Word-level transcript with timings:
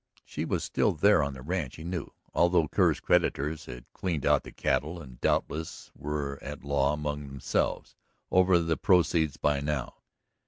She 0.25 0.45
was 0.45 0.63
still 0.63 0.93
there 0.93 1.21
on 1.21 1.33
the 1.35 1.43
ranch, 1.43 1.75
he 1.75 1.83
knew, 1.83 2.11
although 2.33 2.67
Kerr's 2.67 2.99
creditors 2.99 3.67
had 3.67 3.85
cleaned 3.93 4.25
out 4.25 4.41
the 4.41 4.51
cattle, 4.51 4.99
and 4.99 5.21
doubtless 5.21 5.91
were 5.95 6.39
at 6.41 6.63
law 6.63 6.93
among 6.93 7.27
themselves 7.27 7.95
over 8.31 8.57
the 8.57 8.77
proceeds 8.77 9.37
by 9.37 9.59
now. 9.59 9.97